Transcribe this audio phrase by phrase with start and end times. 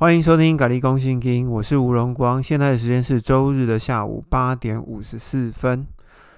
[0.00, 2.42] 欢迎收听《咖喱公信经》，我是吴荣光。
[2.42, 5.86] 现在的时间是周日的下午八点五十四分。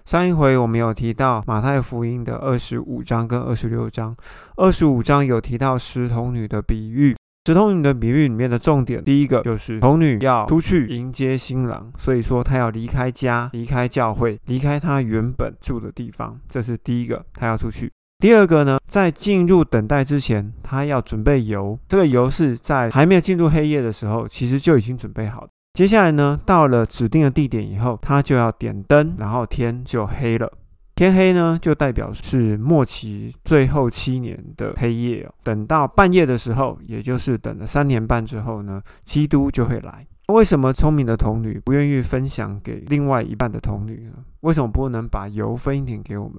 [0.05, 4.17] 上一回我们有提到马太福音的二十五章跟二十六章。
[4.57, 7.15] 二十五章有提到十童女的比喻，
[7.47, 17.89] 十童女的比喻里面的重点，第一个就是童女要出去迎接新郎，所以说她要离开家、离开教会、离开她原本住的地方，这是第一个，她要出去。
[18.23, 21.77] 第二个呢，在进入等待之前，他要准备油。
[21.89, 30.49] 这个油是在还没有进入黑夜的时候，其实就已经准备好了接下来呢，到了指定的地点以后，他就要点灯，然后天就黑了。
[30.95, 35.29] 天黑呢，就代表是末期最后七年的黑夜。
[35.43, 40.07] 等到半夜的时候，也就是等了三年半之后呢，基督就会来。
[40.29, 44.13] 为什么聪明的童女不愿意分享给另外一半的童女呢？
[44.43, 46.37] 为什么不能把油分一点给我们？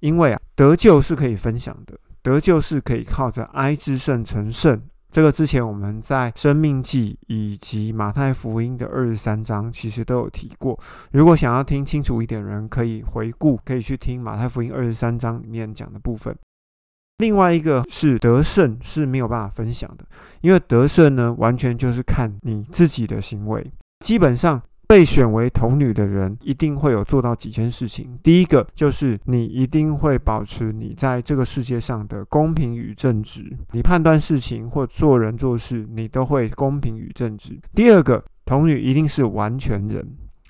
[0.00, 4.82] 因为啊，得救是可以分享的，得救是可以靠着哀之圣成圣。
[5.10, 10.78] 这个之前我们在生命记以及马太福音的二十三章其实都有提过。
[11.10, 16.36] 如果想要听清楚一点，人可以回顾，可以去听马太福音二十三章里面讲的部分。
[17.18, 20.04] 另外一个是得胜是没有办法分享的，
[20.40, 23.72] 因为得胜呢，完全就是看你自己的行为，
[24.04, 24.62] 基本上。
[24.90, 28.18] 被选为童女的人一定会有做到几件事情。
[28.24, 37.56] 第一个就是你一定会保持你在这个世界上的公平与正直，你判断事情或做人做事，你都会公平与正直。
[37.72, 40.04] 第二个，童女一定是完全人。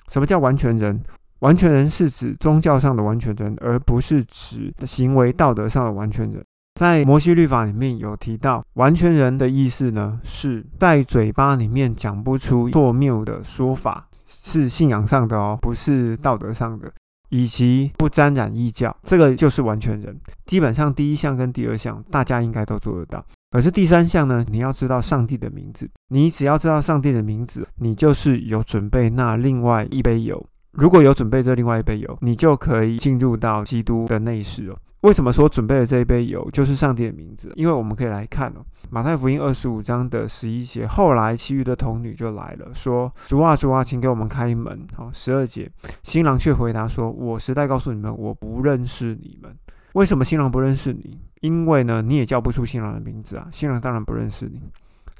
[0.07, 0.99] 什么叫完全人？
[1.41, 6.43] 完全人是指宗教上的完全人，而不是指行为道德上的完全人。
[6.79, 14.07] 在摩西律法里面有提到，完全人的意思呢，是在嘴巴里面讲不出错谬的说法。
[14.43, 16.91] 是信仰上的哦，不是道德上的，
[17.29, 20.19] 以及不沾染异教，这个就是完全人。
[20.45, 25.89] 基本上第一项跟第二项大家应该都做得到，可是第三项呢，你要知道上帝的名字。
[26.09, 30.45] 你只要知道上帝的名字，你就是有准备那另外一杯油。
[30.71, 34.77] 如果有准备这另外一杯油，你就可以进入到基督的内室哦。
[35.01, 37.51] 为什么说准备的这一杯油就是上帝的名字？
[37.55, 45.71] 因为我们可以来看哦，马太福音二十五章的十一节，后来其余的童女就来了，说：“主啊，主啊，请给我们开门。”好，十二节，
[46.03, 49.51] 新郎却回答说：“我实在告诉你们，我不认识你们。
[49.93, 51.19] 为什么新郎不认识你？
[51.41, 53.47] 因为呢，你也叫不出新郎的名字啊。
[53.51, 54.61] 新郎当然不认识你。”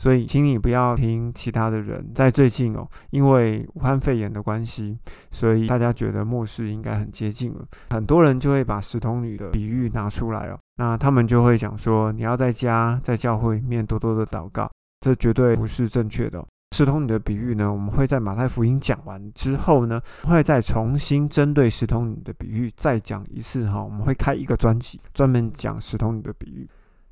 [0.02, 2.12] 所以，请你不要听其他的人。
[2.16, 4.98] 在最近哦，因为武汉肺炎的关系，
[5.30, 7.64] 所以大家觉得末世应该很接近了。
[7.92, 14.68] 很多人就会把石童女的比喻拿出来哦，那他们就会讲说，你要在家在教会里面多多的祷告，
[15.02, 16.44] 这绝对不是正确的。
[16.76, 23.84] 石童女的比喻呢，我们会在马太福音讲完之后呢，会再重新针对石童女的比喻再讲一次哈。
[23.84, 26.68] 我们会开一个专辑，专门讲石童女的比喻。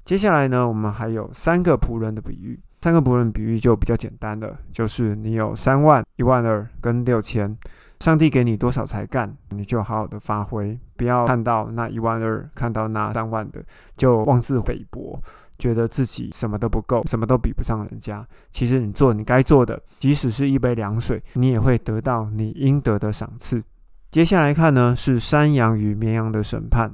[0.06, 2.60] 接下来呢，我们还有三个仆人的比喻。
[2.82, 7.58] 三个仆人比喻就比较简单了，就是你有三万、一万二跟六千，
[8.00, 13.62] 上帝给你多少才干，你就好好的发挥，不要看到那一万二，看到那三万的
[13.98, 15.22] 就妄自菲薄，
[15.58, 18.26] 觉得自己什么都不够，什么都比不上人家。
[18.50, 23.62] 其实你做你该做的，即使是一杯凉水，你也会得到你应得的赏赐。
[24.10, 26.92] 接下来看呢，是山羊与绵羊的审判。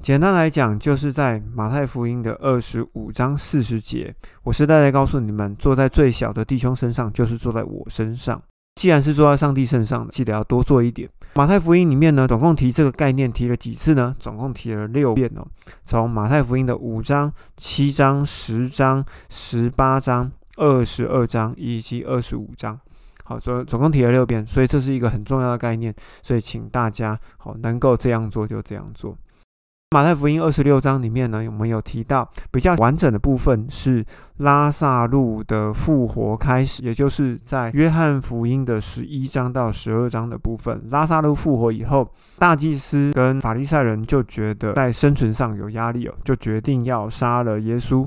[0.00, 4.14] 简单来讲，就是在马太福音的二十五章四十节，
[4.44, 8.40] 我实在在告诉你们，坐在最小的弟兄身上，就是坐在我身上。
[8.76, 11.10] 既然是坐在上帝身上的，记得要多做一点。
[11.34, 14.14] 马太福音里面呢，总共提这个概念提了几次呢？
[14.20, 15.44] 总共提了六遍哦。
[15.84, 22.78] 从马太福音的五章、七章、十章、十八章、二十二章以及二十五章，
[23.24, 24.46] 好，所以总共提了六遍。
[24.46, 25.92] 所以这是一个很重要的概念，
[26.22, 29.16] 所以请大家好能够这样做就这样做。
[29.90, 34.04] 马太福音二十六章里面呢，我们有提到比较完整的部分是
[34.36, 40.78] 拉萨路的复活开始，也就是在约翰福音的十一章到十二章的部分。
[40.90, 42.06] 拉萨路复活以后，
[42.38, 48.06] 大祭司跟法利赛人就觉得在生存上有压力哦，就决定要杀了耶稣，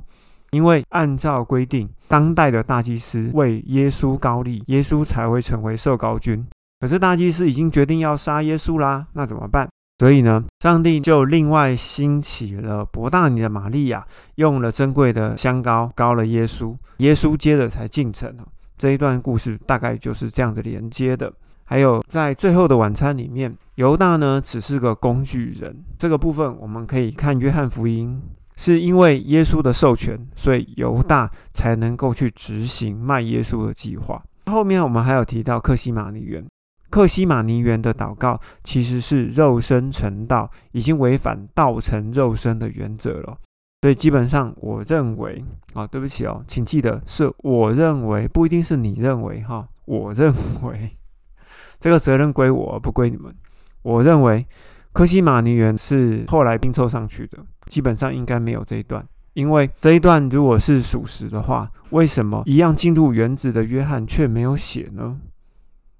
[0.51, 6.45] 因为按照规定，当代的大祭司为耶稣高立，耶稣才会成为受高君。
[6.79, 9.67] 可是大祭司已经决定要杀耶稣啦，那怎么办？
[10.01, 14.03] 所以呢，上帝就另外兴起了伯大尼的玛利亚，
[14.37, 18.35] 用了珍贵的香膏膏了耶稣，耶稣接着才进城
[18.79, 21.31] 这一段故事大概就是这样子连接的。
[21.65, 25.83] 还有在最后的晚餐里面，犹大呢只是个工具人。
[25.99, 28.19] 这个部分我们可以看约翰福音，
[28.55, 34.19] 是因为耶稣的授权，所以犹大才能够去执行卖耶稣的计划。
[34.47, 36.43] 后面我们还有提到克西玛尼园。
[36.91, 43.37] 克西玛尼园的祷告其实是肉身成道，已经违反道成肉身的原则了。
[43.81, 45.43] 所以基本上我认为
[45.73, 49.67] 啊，对不起哦，请记得是我认为，不一定是你认为哈。
[49.85, 50.31] 我认
[50.63, 50.95] 为
[51.79, 53.33] 这个责任归我，不归你们。
[53.81, 54.45] 我认为
[54.93, 59.03] 科西玛尼园是后来拼凑上去的，基本上应该没有这一段。
[59.33, 65.17] 因为这一段如果是属实的话，为什么一样进入园子的约翰却没有写呢？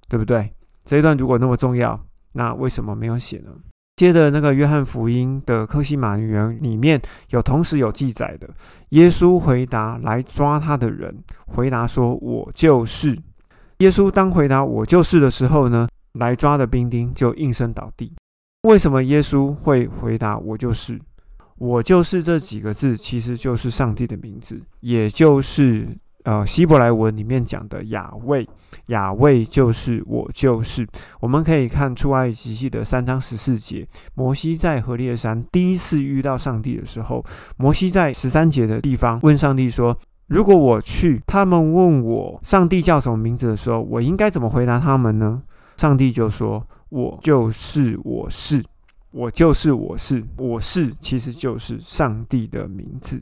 [0.10, 0.54] 对不对？
[0.84, 2.00] 这一段如果那么重要，
[2.34, 3.52] 那为什么没有写呢？
[3.98, 7.00] 接着那个约翰福音的科西玛女园里面
[7.30, 8.50] 有同时有记载的，
[8.90, 13.16] 耶稣回答来抓他的人，回答说：“我就是。”
[13.80, 18.14] 耶稣当回答“我就是”的时候呢，来抓的兵丁就应声倒地。
[18.64, 21.00] 为什么耶稣会回答“我就是”？
[21.58, 25.88] 我就是这几个字，其实就是上帝的名字，也就是
[26.24, 28.48] 呃希伯来文里面讲的雅卫。
[28.88, 30.88] 雅卫就是我就是。
[31.20, 37.24] 我们可以看出埃及记的三章十四节，摩西在何烈山第一次遇到上帝的时候，
[37.58, 39.98] 摩西在十三节的地方问上帝说
[40.28, 45.42] ：“如果我去，他们问我上帝叫什么名字的时候，我应该怎么回答他们呢？”
[45.78, 48.64] 上帝就说：“我就是我是。”
[49.14, 53.22] 我就是我是我是，其实就是上帝的名字。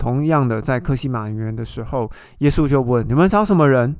[0.00, 3.94] 同样的，在克西马园的时候，耶稣就问：“你们找什么人？”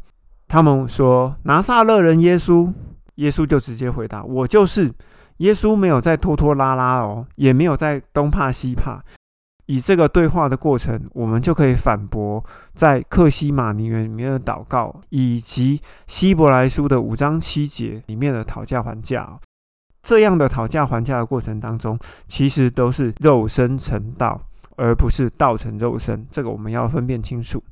[0.48, 2.72] 他们说：“拿撒勒人耶稣。”
[3.16, 4.90] 耶稣就直接回答：“我就是。”
[5.38, 9.02] 耶稣没有在拖拖拉拉哦，也没有在东怕西怕。
[9.66, 12.44] 以这个对话的过程，我们就可以反驳
[12.74, 19.38] 在克西马尼园里面的祷告，以及希伯来书的五章七节里面的讨价还价。
[20.02, 24.40] 这样的讨价还价的过程当中，其实都是肉身成道，
[24.80, 26.26] 而不是道成肉身。
[26.30, 27.62] 这个我们要分辨清楚。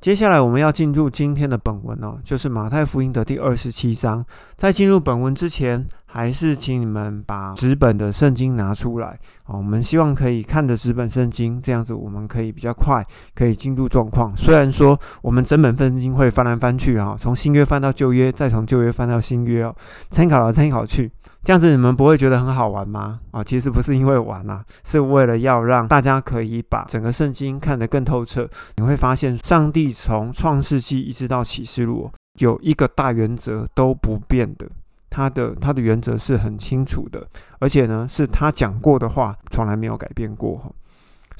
[0.00, 4.24] 接下来我们要进入今天的本文哦，就是马太福音的第二十七章。
[4.56, 9.08] 在进入本文之前，还是请你们把纸本的圣经拿出来
[9.44, 9.56] 啊。
[9.56, 14.34] 我们希望可以看着纸本圣经，这样子我们可以比较快可以进入状况。
[14.34, 19.76] 虽然说我们整本圣经会翻来翻去啊，从新约翻到旧约，再从旧约翻到新约哦，
[20.10, 21.12] 参考来参考去。
[21.42, 23.20] 这样子你们不会觉得很好玩吗？
[23.30, 28.48] 啊，其实不是因为玩啊，是为了要让大家可以把整个圣经看得更透彻。
[28.76, 34.68] 你会发现，上帝从创世纪一直到启示录，有一个大原则都不变的，
[35.08, 37.26] 他的他的原则是很清楚的，
[37.58, 40.74] 而且呢，是他讲过的话从来没有改变过。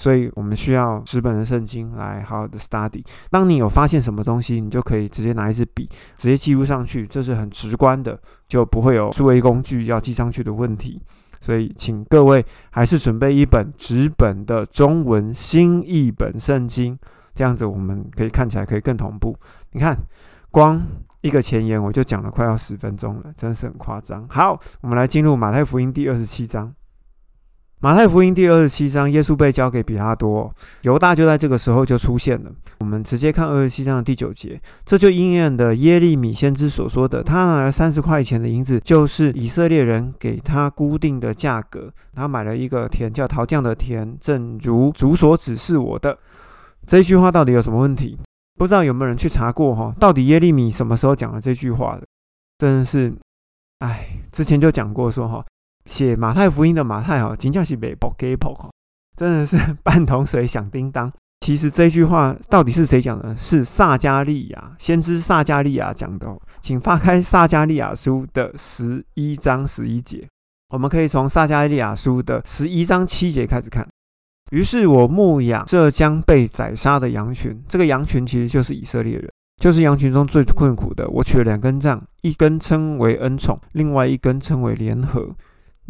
[0.00, 3.05] 所以我们需要纸本的圣经来好好的 study。
[3.31, 5.87] 当你有发现什么东西，你就可以直接拿一支笔，
[6.17, 8.19] 直接记录上去，这是很直观的，
[8.49, 10.99] 就不会有数位工具要记上去的问题。
[11.43, 16.99] 所以，请各位还是准备一本纸本的中文新译本圣经，
[17.35, 19.37] 这样子我们可以看起来可以更同步。
[19.73, 19.94] 你看，
[20.50, 20.82] 光
[21.20, 24.26] 一个前言我就讲了快要十分钟了，真是很夸张。
[24.31, 26.75] 好，我们来进入马太福音第二十七章。
[27.82, 32.53] 马太福音第二十七章，耶稣被交给比拉多，犹大就在这个时候就出现了。
[32.81, 41.91] 我们直接看二十七章的第九节，这就应验的耶利米先知所说的：“他拿了三十块钱的银子，就是以色列人给他固定的价格。
[42.15, 46.19] 他买了一个田，叫陶匠的田，正如主所指示我的。”
[46.87, 48.19] 这句话到底有什么问题？
[48.59, 49.94] 不知道有没有人去查过哈？
[49.99, 52.03] 到底耶利米什么时候讲了这句话的？
[52.59, 53.11] 真的是，
[53.79, 55.43] 哎，之前就讲过说哈。
[55.87, 58.71] 写马太福音的马太哈，真正是被爆给爆哈，
[59.17, 61.12] 真的是 半桶水响叮当。
[61.41, 63.35] 其实这句话到底是谁讲的？
[63.37, 66.29] 是撒加利亚先知撒加利亚讲的。
[66.60, 70.29] 请发开撒加利亚书的十一章十一节，
[70.69, 73.89] 我们可以从撒加利亚书的十一章七节开始看。
[74.53, 79.31] 于是我牧养这将被宰杀的羊群，这个羊群其实就是以色列人，
[79.63, 81.08] 就是羊群中最困苦的。
[81.08, 85.34] 我取了两根杖，一根称为恩宠，另外一根称为联合。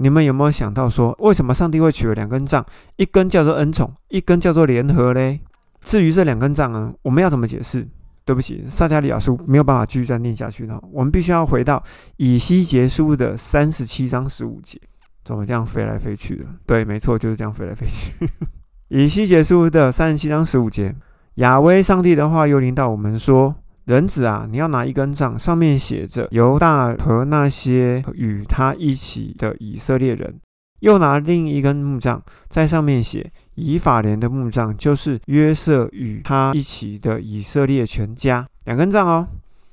[0.02, 2.64] 你们有没有想到说，为什么上帝会取了两根杖，
[2.97, 5.40] 一根叫做恩宠，一根叫做联合嘞？
[5.83, 7.87] 至于这两根杖啊，我们要怎么解释？
[8.25, 11.83] 对不起，撒加利亚书没有办法继续再念下去了，我们必须要回到
[12.16, 14.80] 以西结书的三十七章十五节。
[15.23, 16.47] 怎么这样飞来飞去的？
[16.64, 18.14] 对，没错，就是这样飞来飞去。
[18.88, 20.97] 以西结书的三十七章十五节，
[21.35, 23.54] 亚威上帝的话又临到我们说。
[23.90, 30.30] 人子啊，你要拿一根杖，上面写着犹大和那些与他一起的以色列人；
[30.78, 38.47] 又拿另一根木杖，在上面写以法莲的木杖，就是约瑟与他一起的以色列全家。
[38.66, 39.26] 两根杖哦，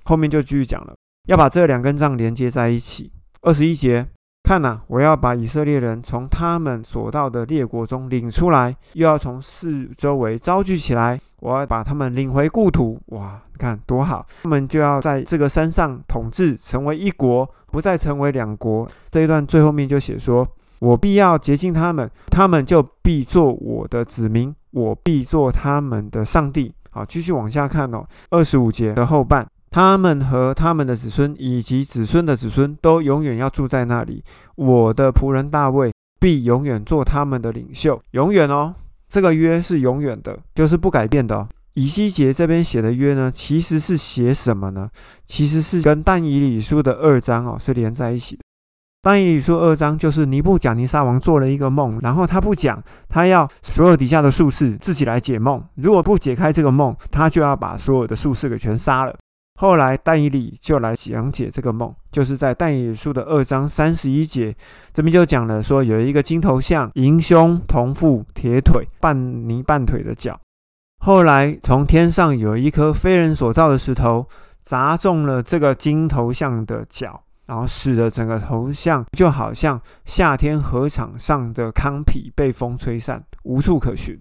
[0.06, 0.96] 后面就继续讲了，
[1.28, 3.12] 要把这两根杖连接在一起。
[3.42, 4.08] 二十一节。
[4.44, 13.00] 看呐，我要把以色列人从他们所到的列国中领出来，又要从四周围招聚起来，我要把他们领回故土。
[13.08, 14.26] 哇，你看多好！
[14.44, 18.88] 他们就要在这个山上统治，成为一国，不再成为两国。
[19.12, 20.48] 这一段最后面就写说，
[20.80, 26.74] 我必要洁净他们，他们就必做我的子民，我必做他们的上帝。
[26.90, 34.24] 好，继续往下看哦，二十五节的后半，他们和他们的子孙以及子孙的子孙都永远要住在那里。
[34.56, 38.74] 我的仆人大卫必永远做他们的领袖，永远哦。
[39.10, 41.48] 这个约是永远的，就是不改变的。
[41.76, 44.90] 以西结这边写的约呢，其实是写什么呢？
[45.26, 48.42] 其实是跟但以理书的二章哦是连在一起的。
[49.04, 55.64] 但以理书二章就是尼布甲尼撒王做了一个梦，然后他不讲，他要所有底下的术士自己来解梦。
[55.76, 59.16] 如果不解开这个梦，他就要把所有的术士给全杀了。
[59.58, 64.56] 后来但以理就来讲解这个梦，就是在但以理书的二章三十一节，
[64.94, 70.40] 这边就讲了说有一个金头像，银胸铜腹铁腿半泥半腿的脚。
[71.00, 74.28] 后来从天上有一颗非人所造的石头
[74.64, 77.24] 砸中了这个金头像的脚。
[77.48, 84.20] 然后使得整个头像就好像夏天河场上的糠皮被风吹散，无处可寻。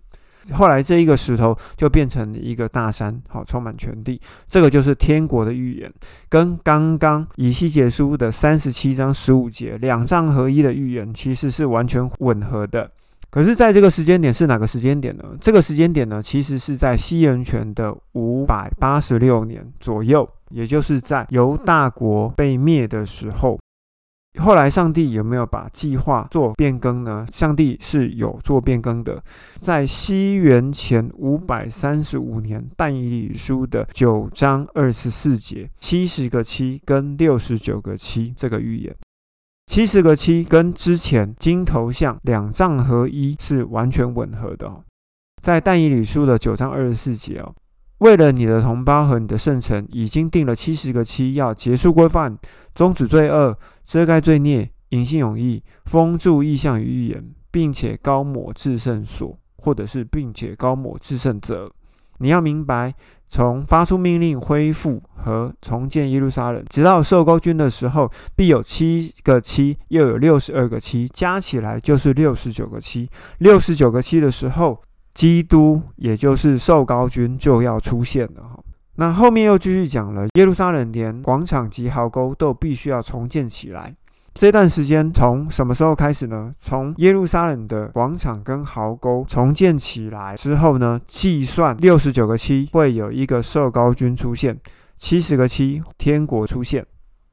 [0.53, 4.21] 后来这一个石头就变成一个大山，好充满全地。
[4.49, 5.93] 这个就是天国的预言，
[6.29, 12.91] 跟刚刚以西结书的三十七章十五节两藏合一的预言其实是完全吻合的。
[13.29, 15.25] 可是，在这个时间点是哪个时间点呢？
[15.41, 23.59] 这个时间点呢，其实是在西元前的五百八十六年左右，也就是在犹大国被灭的时候。
[24.38, 27.26] 后来，上帝有没有把计划做变更呢？
[27.33, 29.23] 上帝是有做变更的。
[29.61, 38.95] 在西元前五百三十五年，但以理书的九章二十四节，七十个七跟六十九个七这个预言。
[39.66, 44.73] 七十个七跟之前金头像两丈合一是完全吻合的。
[45.43, 47.55] 在但以理书的九章二十四节哦，
[47.99, 52.37] 为了你的同胞和你的圣城，已经定了七十个七，要结束规范，
[52.75, 61.71] 终止罪恶，遮盖罪孽，隐性永义，封住意象与预言，并且高抹至圣所，或者是并且高抹至圣者。
[62.19, 62.95] 你要明白。
[63.29, 73.11] 从发出命令恢复和重建耶路撒冷，直到受高君的时候，必有七个七，又有六十二个七，加起来就是六十九个七。
[73.38, 74.81] 六十九个七的时候，
[75.16, 78.61] 基督也就是受高君就要出现了哈。
[78.96, 83.94] 那后面又继续讲了，耶路撒冷连广场及壕沟都必须要重建起来。
[84.35, 86.52] 这段时间从什么时候开始呢？
[86.61, 94.58] 从耶路撒冷的广场跟壕沟重建起来之后呢，计算六十九个七会有一个受高君出现，
[94.99, 96.87] 七十个七天国出现。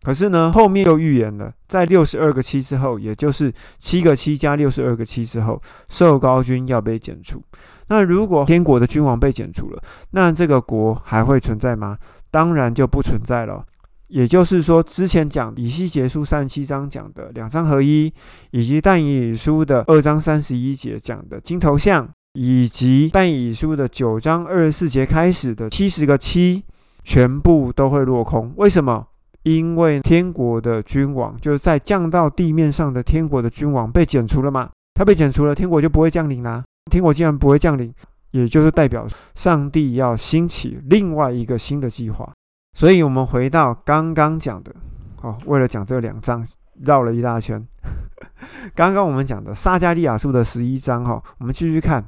[0.04, 7.42] 可是呢，后面又预言了，在六十二个七之后，也就是七个七加六十二个七之后，受高君要被剪除。
[7.88, 9.82] 那如果天国的君王被剪除了，
[10.12, 11.98] 那这个国还会存在吗？
[12.30, 13.64] 当然就不存在了。
[14.08, 18.12] 也就是说，之前讲以西结书三十七章讲的两章合一，
[18.52, 26.64] 以及但以理书的二章三十一节讲的金头像，以及但以理书的九章二十四节开始的七十个七，
[27.04, 28.54] 全部都会落空。
[28.58, 29.08] 为什么？
[29.44, 34.70] 因为天国的君王就是在降到地面上的天国的君王被剪除了嘛？
[34.94, 36.64] 他被剪除了，天国就不会降临啦。
[36.92, 37.94] 天国既然不会降临，
[38.32, 42.32] 也就是代表上帝要兴起另外一个新的计划。
[42.78, 44.74] 所以，我们回到刚刚讲的，
[45.22, 46.46] 哦，为了讲这两章，
[46.82, 47.64] 绕了一大圈。
[48.76, 52.04] 刚刚我们讲的撒加利亚书的十一章，哈，我们继续看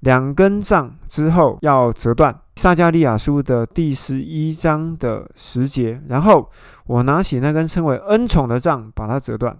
[0.00, 2.34] 两根杖之后要折断。
[2.58, 6.50] 撒加利亚书的第十一章的十节，然后
[6.86, 9.56] 我拿起那根称为恩宠的杖，把它折断，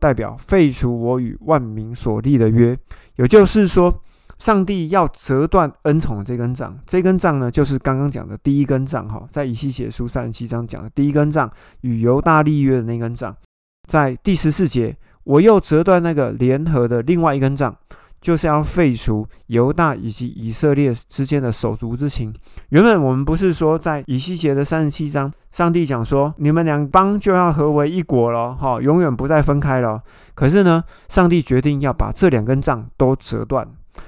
[0.00, 2.76] 代表废除我与万民所立的约，
[3.14, 4.02] 也就是说。
[4.40, 11.48] 上帝要折断恩宠这根杖，这根杖呢，就是刚刚讲的第一根杖哈，在以西结书三十七章讲的第一根杖
[11.82, 13.36] 与犹大立约的那根杖，
[13.86, 17.76] 在第十四节，我又折断那个联合的另外一根杖，
[18.20, 22.32] 就是要废除犹大以及以色列之间的手足之情。
[22.68, 30.02] 原本我们不是说在以西结的三十七章，上帝讲说你们两邦就要合为一国了，哈，永远不再分开了。
[30.34, 33.66] 可是呢，上帝决定要把这两根杖都折断。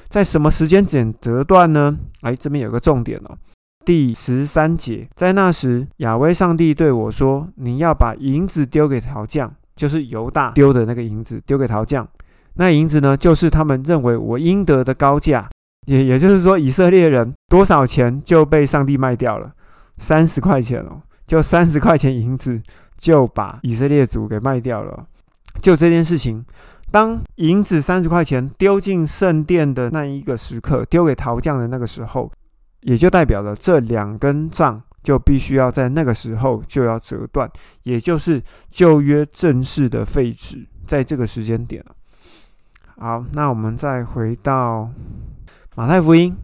[0.08, 1.98] 在什么时间点折断呢？
[2.20, 3.36] 哎，这边有个重点哦。
[3.84, 12.06] 第十三节，在那时，亚威上帝对我说：“你要把银子丢给陶匠，就是犹大丢的那个银子，丢给陶匠。
[12.54, 15.48] 那银子呢，就是他们认为我应得的高价，
[15.86, 19.52] 也也就是说，以色列人多少钱就被上帝卖掉了，
[19.98, 22.60] 三十块钱哦，就三十块钱银子
[22.96, 25.06] 就把以色列族给卖掉了。
[25.60, 26.44] 就这件事情。”
[26.92, 32.30] 当银子三十块钱丢进圣殿的那一个时刻，丢给陶匠的那个时候，
[32.82, 37.50] 也就代表了这两根杖就必须要在那个时候就要折断，
[37.84, 41.94] 也就是旧约正式的废止，在这个时间点了
[43.02, 44.88] 好，那我们再回到
[45.74, 46.36] 马太福音。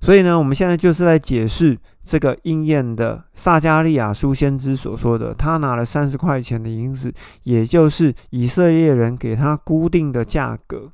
[0.00, 10.90] 所以呢，我们现在就是在解释这个应验的撒加利亚书先知所说的，他拿了三十块钱的银子，也就是以色列人给他固定的价格。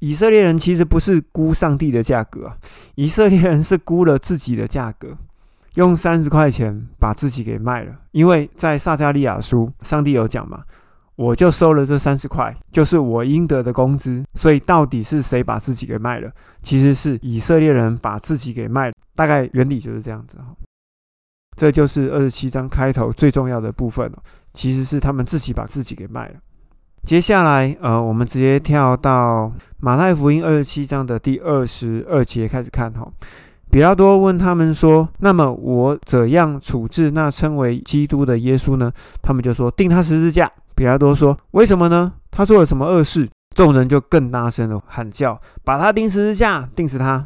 [0.00, 2.58] 以色列人其实不是估上帝的价格啊，
[2.96, 5.16] 以色列人是估了自己的价格，
[5.76, 8.00] 用三十块钱把自己给卖了。
[8.12, 10.62] 因为在撒加利亚书，上帝有讲嘛。
[11.16, 14.22] 我就收了这三十块，就是我应得的工资。
[14.34, 16.30] 所以到底是谁把自己给卖了？
[16.62, 18.94] 其实是以色列人把自己给卖了。
[19.14, 20.54] 大概原理就是这样子哈。
[21.56, 24.18] 这就是二十七章开头最重要的部分了。
[24.52, 26.34] 其实是他们自己把自己给卖了。
[27.02, 33.10] 接下来，呃，我们直接跳到马太福音二十七章的第二十二节开始看哈。
[33.76, 38.90] 比拉多问他们说：“那么我怎样处置那称为基督的耶稣呢？”
[39.20, 42.10] 他们就说：“定他十字架。”比拉多说：“为什么呢？
[42.30, 47.22] 他做了什么恶事？”众人就更大声的喊叫：“把他钉十字架，钉死他！”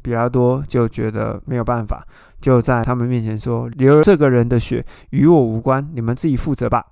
[0.00, 2.02] 比拉多就觉得没有办法，
[2.40, 6.82] 就在他们面前说：“流这个人的血与我无关，你们自己负责吧。”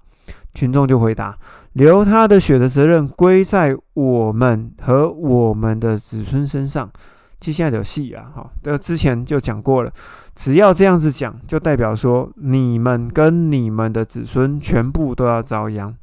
[0.53, 1.35] 群众就回答
[1.73, 6.91] ：“流他的血的责任归在我们和我们的子孙身上。”
[7.41, 9.93] 其实现在有戏啊，哈，这之前就讲过了。
[10.35, 15.95] 只要这样子讲，就代表说你们跟你们的子孙全部都要遭殃。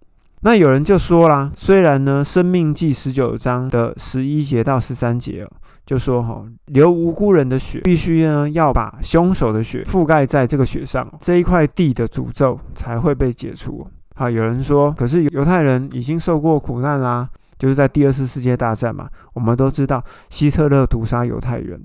[0.41, 5.49] 那有人就说啦，虽然呢，《生命记》十九章的十一节到十三节哦，
[5.85, 13.87] 就说哈，流无辜人的血，必须呢要把凶手的血覆盖在这个血上，这一块地的诅咒才会被解除。
[14.15, 17.27] 好，有人说，可是犹太人已经受过苦难啦。
[17.57, 21.81] 就是在第二次世界大战嘛，我们都知道希特勒屠杀犹太人。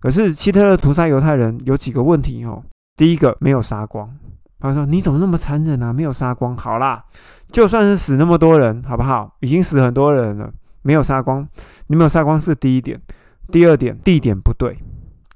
[0.00, 2.62] 可是希特勒屠杀犹太人有几个问题哦。
[2.96, 4.10] 第一个没有杀光，
[4.58, 5.92] 他说你怎么那么残忍啊？
[5.92, 7.04] 没有杀光，好啦，
[7.50, 9.34] 就算是死那么多人，好不好？
[9.40, 10.52] 已经死很多人了，
[10.82, 11.46] 没有杀光，
[11.86, 13.00] 你没有杀光是第一点。
[13.50, 14.78] 第二点，地点不对，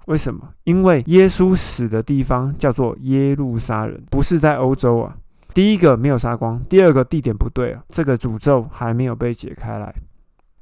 [0.07, 0.49] 为什么？
[0.65, 5.17] 因为耶稣死的地方叫做耶路撒冷，不是在欧洲啊。
[5.57, 9.91] 第一个没有杀光，第二个地点不对啊，这个诅咒还没有被解开来。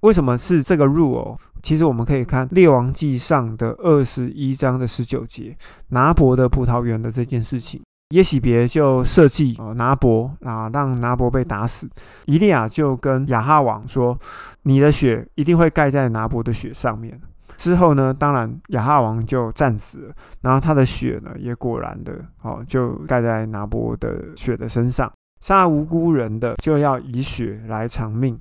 [0.03, 1.37] 为什么是这个入哦？
[1.65, 5.57] 其实我们可以看《列王记上》的二十一章的十九节，
[5.89, 11.91] 拿伯的葡萄园的这件事情，耶喜别就设计哦拿伯啊，让拿伯被打死。
[12.27, 14.17] 以利亚就跟亚哈王说
[14.63, 17.21] ：“你的血一定会盖在拿伯的血上面。”
[17.57, 22.13] 之后呢，当然亚哈王就战死了，然后他的血呢，也果然的
[22.43, 25.11] 哦，就盖在拿波的血的身上。
[25.41, 28.39] 杀无辜人的，就要以血来偿命。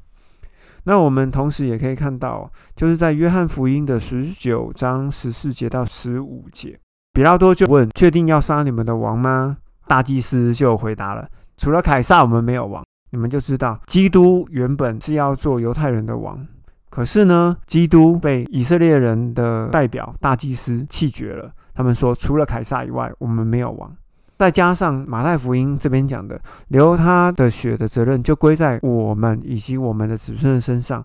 [0.86, 6.80] 那我们同时也可以看到，就是在约翰福音的十九章十四节到十五节，
[7.12, 9.58] 比拉多就问：确定要杀你们的王吗？
[9.86, 12.84] 大祭司就回答了：除了凯撒，我们没有王。
[13.12, 16.48] 你们就知道，基督原本是要做犹太人的王。
[16.94, 21.52] 可是呢，基督被以色列人的代表大祭司弃绝了。
[21.74, 23.92] 他们说，除了凯撒以外，我们没有王。
[24.38, 31.04] 再加上马太福音这边讲的，流他的血的责任就归在我们以及我们的子孙身上。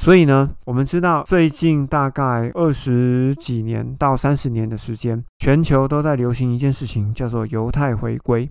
[0.00, 8.48] 所以呢，我们知道最近大概二十几年到三十年的时间，全球都在流行一件事情，叫做犹太回归。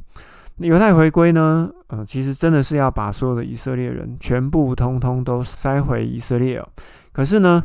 [0.57, 1.69] 犹太回归呢？
[1.87, 6.63] 呃，其实真的是要把所有的以色列人全部通通都塞回以色列。
[7.11, 7.61] 可是呢，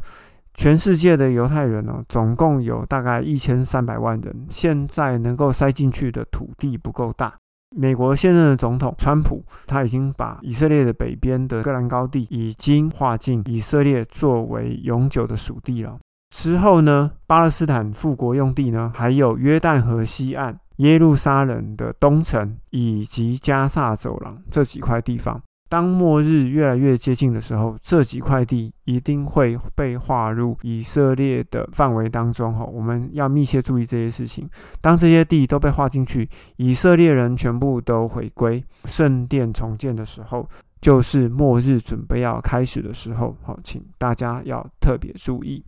[0.54, 7.34] 全世界的犹太人呢，总共有大概一千三百万人，现在能够塞进去的土地不够大。
[7.76, 15.98] 美国现任的总统川普，他已经把以色列的北边的戈兰高地已经划进以色列作为永久的属地了。
[16.34, 20.58] 之后呢，巴勒斯坦复国用地呢，还有约旦河西岸。
[20.78, 32.54] 耶路撒冷的东城以及加萨走廊这几块地方，当末日越来越接近的时候，这几块地一定会被划入以色列的范围当中。
[32.54, 34.48] 哈，我们要密切注意这些事情。
[34.80, 40.48] 当这些地都被划进去，以色列人全部都回归圣殿重建的时候，
[40.80, 43.36] 就是末日准备要开始的时候。
[43.42, 45.64] 好，请大家要特别注意。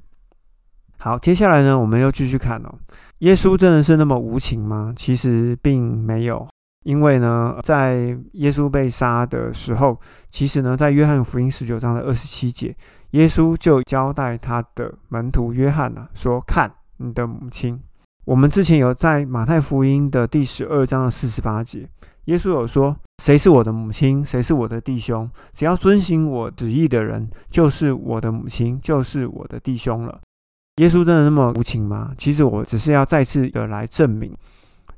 [1.02, 2.74] 好，接下来呢，我们又继续看哦。
[3.20, 4.92] 耶稣真的是那么无情吗？
[4.94, 6.46] 其实并没有，
[6.84, 12.76] 因为呢，在耶稣被杀的时候，其实呢，在约翰福音十九章的二十七节，
[13.12, 17.80] 耶稣就交代他的门徒约翰呢，说：“看你的母亲。”
[18.26, 21.88] 我们之前有在马太福音的第十二章的四十八节，
[22.26, 24.22] 耶稣有说：“谁是我的母亲？
[24.22, 25.28] 谁是我的弟兄？
[25.54, 30.20] 只要遵行我旨意的人，就是我的母亲，就是我的弟兄了。”
[30.76, 32.12] 耶稣真的那么无情吗？
[32.16, 34.34] 其实我只是要再次的来证明，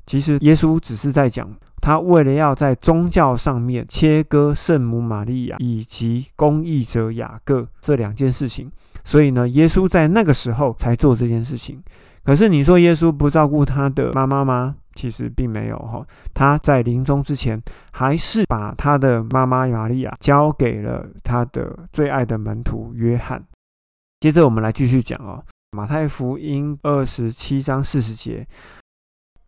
[0.05, 1.49] 其实耶稣只是在讲
[1.81, 8.71] 他为了要在宗教上面切割圣母玛利亚以及公义者雅各这两件事情，
[9.03, 11.83] 所以呢，耶稣在那个时候才做这件事情。
[12.23, 14.75] 可是你说耶稣不照顾他的妈妈吗？
[14.95, 16.05] 其实并没有哈，
[16.35, 17.59] 他在临终之前
[17.91, 23.43] 还是把他的妈妈玛利亚交给了他的最爱的门徒约翰。
[24.19, 28.47] 接着我们来继续讲哦，马太福音二十七章四十节。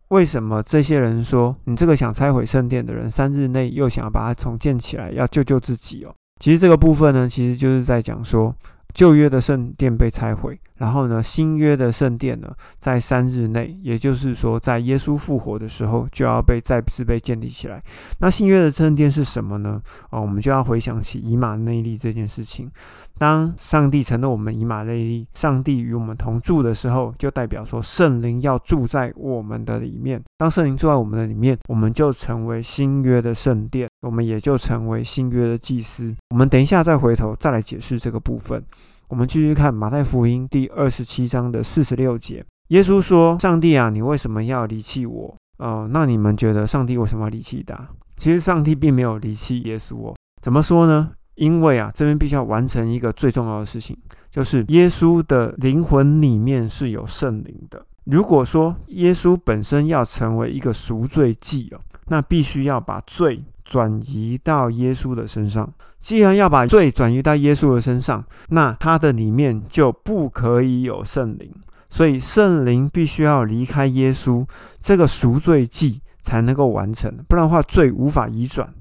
[0.08, 6.12] 为什么这些人说你这个想拆毁圣殿的人，三日内又想要把它重建起来，要救救自己哦？
[6.40, 8.54] 其实这个部分呢，其实就是在讲说。
[8.96, 17.82] 旧约的圣殿被拆毁，然后呢，新约的圣殿呢，在三日内，也就是说，在耶稣复活的时候，就要被再次被建立起来。
[18.20, 19.82] 那新约的圣殿是什么呢？
[20.10, 22.70] 哦，我们就要回想起以马内利这件事情。
[23.18, 30.22] 当上帝承诺我们以马内利，上帝与我们同住的时候，就代表说圣灵要住在我们的里面。
[30.38, 36.14] 当圣灵住在我们的里面，我们就成为新约的圣殿，我们也就成为新约的祭司。
[36.30, 38.64] 我们等一下再回头再来解释这个部分。
[39.08, 45.36] 我们继续看马太福音第二十七章的四十六节，耶稣说：“上帝啊，你为什么要离弃我？
[45.58, 47.88] 哦，那你们觉得上帝为什么要离弃他？
[48.16, 50.16] 其实上帝并没有离弃耶稣哦。
[50.40, 51.10] 怎么说呢？
[51.34, 53.96] 因为啊，这边必须要完成一个最重要的事情，
[54.30, 57.84] 就是耶稣的灵魂里面是有圣灵的。
[58.04, 65.70] 如果说耶稣本身要成为一个赎罪祭哦，那必须要把罪。”转移到耶稣的身上。
[66.00, 71.52] 既然要把罪转移到耶稣的身上，那他的里面就不可以有圣灵。
[71.90, 74.46] 所以圣灵必须要离开耶稣，
[74.80, 77.12] 这个赎罪记才能够完成。
[77.28, 78.72] 不然的话，罪无法移转。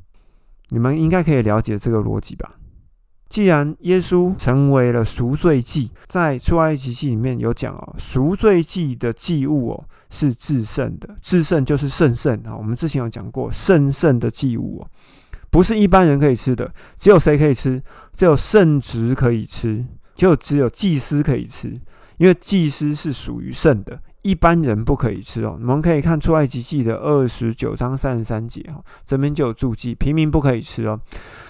[0.70, 2.52] 你们应该可以了解这个逻辑吧？
[3.36, 12.56] 既然耶稣成为了赎罪祭，在出埃及记里面有讲哦，赎罪祭的祭物哦是至圣的，至圣就是圣圣啊。
[12.56, 14.88] 我们之前有讲过，圣圣的祭物哦，
[15.50, 17.84] 不是一般人可以吃的，只有谁可以吃？
[18.14, 21.68] 只有圣职可以吃，就只有祭司可以吃，
[22.16, 24.00] 因为祭司是属于圣的。
[24.26, 31.00] 一般人不可以吃哦，我们可以看出埃及记的二十九章三十三节哈，这边就有注记，平民不可以吃哦，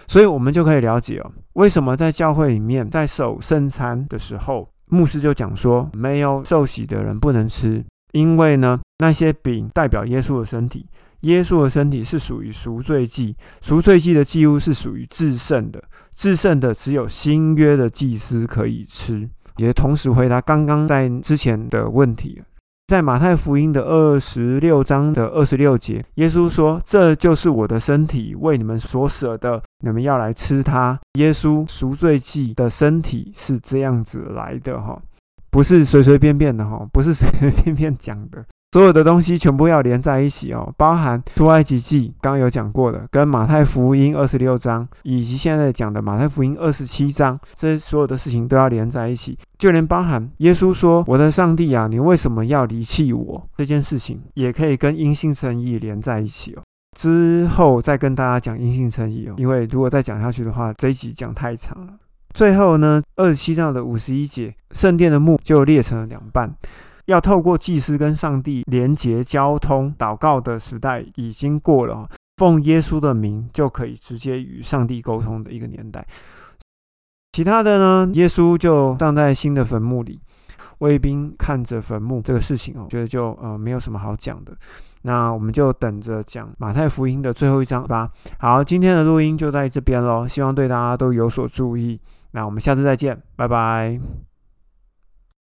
[0.10, 10.86] 所以我们就可以了解哦，为什么在教会里面在守圣餐的时候，牧师就讲说没有受洗的人不能吃，因为呢那些饼代表耶稣的身体，
[11.22, 15.82] 耶稣的身体是属于赎罪祭，赎罪祭的祭物是属于至圣的，
[16.14, 22.44] 至圣的只有新约的祭司可以吃，也同时回答刚刚在之前的问题。
[22.88, 35.02] 在马太福音的二十六章的二十六节，耶稣说：“这就是我的身体，为你们所舍的，你们要来吃它。”耶稣赎罪祭的身体是这样子来的，哈，
[35.50, 38.46] 不是随随便便的，哈，不是随随便便讲的。
[38.76, 56.62] 所有的东西全部要连在一起哦，包含出埃及记刚刚有讲过的，跟马太福音二十六章，以及现在讲的马太福音二十七章，这所有的事情都要连在一起，就连包含耶稣说：“我的上帝啊，你为什么要离弃我？”这件事情也可以跟阴性诚意连在一起哦。
[57.00, 61.94] 之后再跟大家讲阴性诚意哦，因为如果再讲下去的话，这一集讲太长了。
[62.34, 66.54] 最后呢，二十七章的五十一节，圣殿的墓就裂成了两半。
[67.06, 76.06] 要透过祭司跟上帝连接交通祷告的时代已经过了，奉耶稣的名就可以直接与上帝沟通的一个年代。
[77.32, 80.20] 其他的呢，耶稣就葬在新的坟墓里，
[80.80, 84.56] 卫兵看着坟墓这个事情哦，觉得就呃没有什么好讲的。
[85.02, 88.10] 那我们就等着讲马太福音的最后一章吧。
[88.40, 92.00] 好，今天的录音就在这边喽，希望对大家都有所注意。
[92.32, 94.00] 那我们下次再见，拜拜。